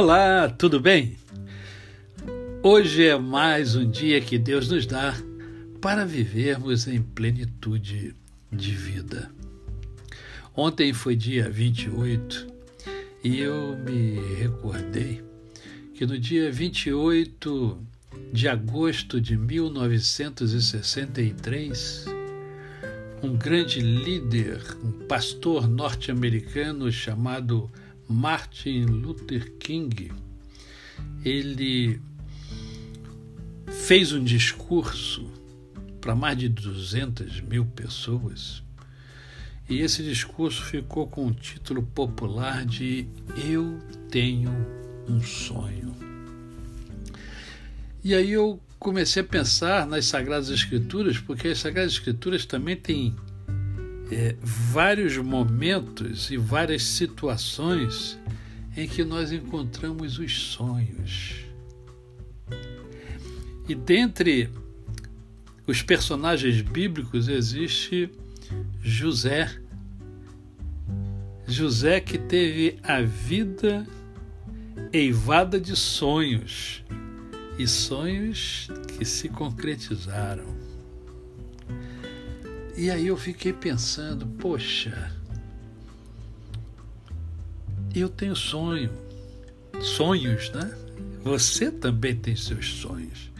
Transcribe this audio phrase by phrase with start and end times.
[0.00, 1.16] Olá, tudo bem?
[2.62, 5.12] Hoje é mais um dia que Deus nos dá
[5.80, 8.14] para vivermos em plenitude
[8.52, 9.28] de vida.
[10.54, 12.46] Ontem foi dia 28
[13.24, 15.20] e eu me recordei
[15.94, 17.76] que no dia 28
[18.32, 22.04] de agosto de 1963,
[23.20, 27.68] um grande líder, um pastor norte-americano chamado
[28.08, 30.10] Martin Luther King,
[31.24, 32.00] ele
[33.66, 35.30] fez um discurso
[36.00, 38.62] para mais de 200 mil pessoas
[39.68, 43.06] e esse discurso ficou com o título popular de
[43.46, 43.78] Eu
[44.10, 44.50] Tenho
[45.06, 45.94] um Sonho.
[48.02, 53.14] E aí eu comecei a pensar nas Sagradas Escrituras, porque as Sagradas Escrituras também têm
[54.10, 58.18] é, vários momentos e várias situações
[58.76, 61.36] em que nós encontramos os sonhos.
[63.68, 64.48] E dentre
[65.66, 68.10] os personagens bíblicos existe
[68.82, 69.60] José.
[71.46, 73.86] José que teve a vida
[74.92, 76.82] eivada de sonhos
[77.58, 80.67] e sonhos que se concretizaram.
[82.78, 85.12] E aí eu fiquei pensando, poxa,
[87.92, 88.92] eu tenho sonho,
[89.80, 90.78] sonhos, né?
[91.24, 93.32] Você também tem seus sonhos.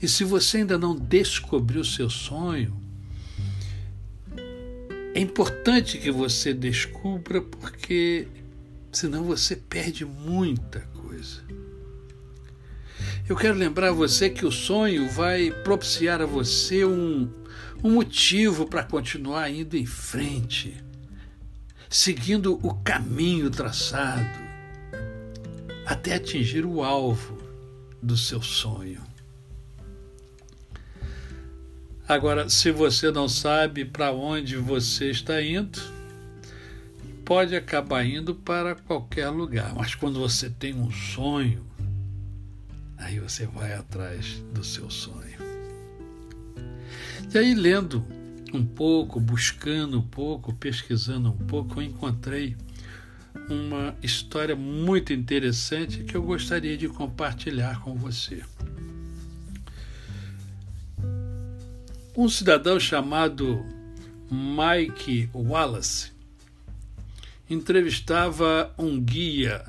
[0.00, 2.74] E se você ainda não descobriu seu sonho,
[5.14, 8.26] é importante que você descubra, porque
[8.90, 11.42] senão você perde muita coisa.
[13.28, 17.28] Eu quero lembrar você que o sonho vai propiciar a você um,
[17.82, 20.74] um motivo para continuar indo em frente,
[21.88, 24.38] seguindo o caminho traçado,
[25.86, 27.38] até atingir o alvo
[28.02, 29.02] do seu sonho.
[32.08, 35.78] Agora, se você não sabe para onde você está indo,
[37.22, 41.66] pode acabar indo para qualquer lugar, mas quando você tem um sonho,
[42.96, 45.47] aí você vai atrás do seu sonho.
[47.32, 48.02] E aí, lendo
[48.54, 52.56] um pouco, buscando um pouco, pesquisando um pouco, eu encontrei
[53.50, 58.42] uma história muito interessante que eu gostaria de compartilhar com você.
[62.16, 63.62] Um cidadão chamado
[64.30, 66.12] Mike Wallace
[67.48, 69.66] entrevistava um guia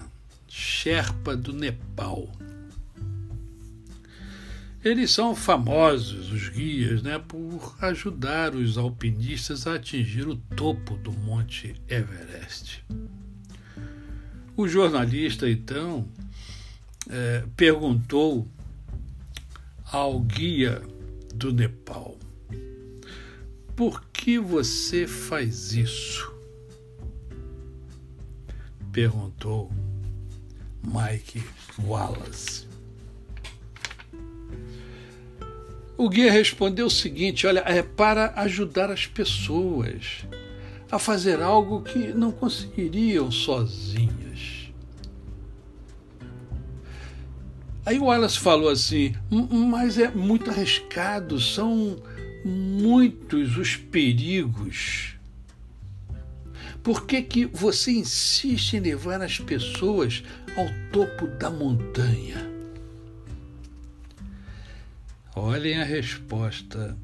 [0.48, 2.30] Sherpa do Nepal
[4.84, 11.12] eles são famosos, os guias, né, por ajudar os alpinistas a atingir o topo do
[11.12, 12.84] Monte Everest.
[14.56, 16.08] O jornalista, então,
[17.10, 18.48] é, perguntou
[19.92, 20.82] ao guia
[21.34, 22.18] do Nepal:
[23.76, 26.32] Por que você faz isso?
[28.92, 29.72] Perguntou
[30.84, 31.44] Mike
[31.80, 32.68] Wallace.
[35.98, 40.26] O guia respondeu o seguinte: olha, é para ajudar as pessoas
[40.92, 44.72] a fazer algo que não conseguiriam sozinhas.
[47.86, 51.98] Aí o Wallace falou assim: mas é muito arriscado, são
[52.46, 55.16] muitos os perigos.
[56.82, 60.24] Por que, que você insiste em levar as pessoas
[60.56, 62.49] ao topo da montanha?
[65.42, 66.98] Olhem a resposta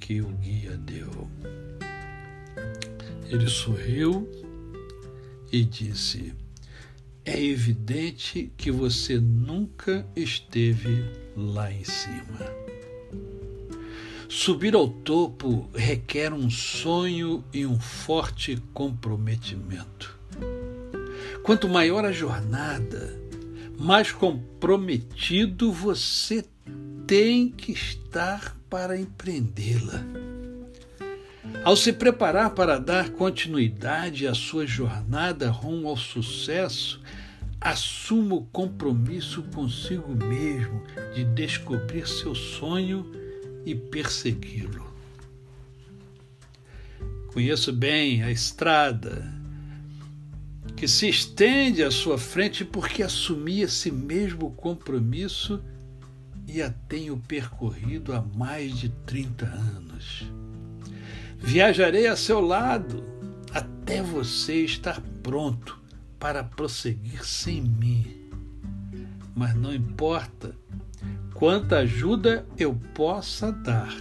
[0.00, 1.28] que o guia deu.
[3.28, 4.26] Ele sorriu
[5.52, 6.32] e disse:
[7.26, 11.04] É evidente que você nunca esteve
[11.36, 12.40] lá em cima.
[14.30, 20.18] Subir ao topo requer um sonho e um forte comprometimento.
[21.42, 23.14] Quanto maior a jornada,
[23.78, 26.42] mais comprometido você
[27.12, 30.02] tem que estar para empreendê-la.
[31.62, 37.02] Ao se preparar para dar continuidade à sua jornada rumo ao sucesso,
[37.60, 40.82] assuma o compromisso consigo mesmo
[41.14, 43.04] de descobrir seu sonho
[43.66, 44.90] e persegui-lo.
[47.26, 49.30] Conheço bem a estrada
[50.74, 55.62] que se estende à sua frente porque assumi esse mesmo compromisso
[56.46, 60.30] e a tenho percorrido há mais de 30 anos.
[61.38, 63.04] Viajarei a seu lado
[63.52, 65.80] até você estar pronto
[66.18, 68.18] para prosseguir sem mim.
[69.34, 70.54] mas não importa
[71.34, 73.92] quanta ajuda eu possa dar,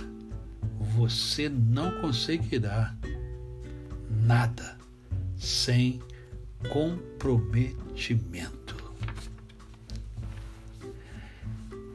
[0.79, 2.95] você não conseguirá
[4.23, 4.77] nada
[5.37, 5.99] sem
[6.69, 8.60] comprometimento.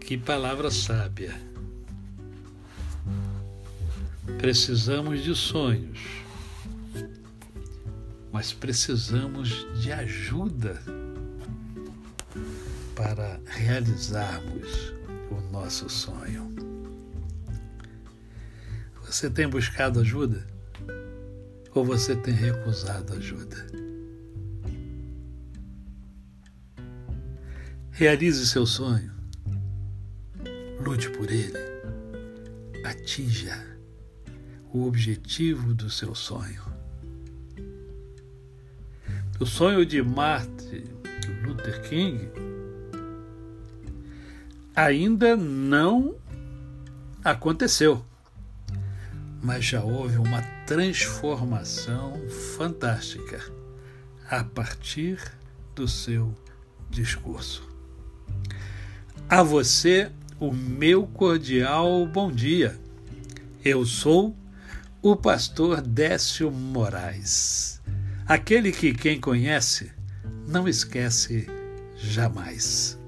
[0.06, 1.34] Que palavra sábia.
[4.38, 5.98] Precisamos de sonhos,
[8.30, 10.80] mas precisamos de ajuda
[12.94, 14.94] para realizarmos
[15.28, 16.54] o nosso sonho.
[19.06, 20.46] Você tem buscado ajuda?
[21.74, 23.56] Ou você tem recusado ajuda?
[27.90, 29.15] Realize seu sonho
[30.86, 31.58] lute por ele,
[32.84, 33.60] atinja
[34.72, 36.62] o objetivo do seu sonho.
[39.40, 40.84] O sonho de Martin
[41.44, 42.30] Luther King
[44.76, 46.14] ainda não
[47.24, 48.06] aconteceu,
[49.42, 52.14] mas já houve uma transformação
[52.56, 53.40] fantástica
[54.30, 55.18] a partir
[55.74, 56.32] do seu
[56.88, 57.68] discurso.
[59.28, 62.78] A você o meu cordial bom dia.
[63.64, 64.36] Eu sou
[65.00, 67.80] o pastor Décio Moraes,
[68.26, 69.90] aquele que quem conhece
[70.46, 71.48] não esquece
[71.96, 72.98] jamais.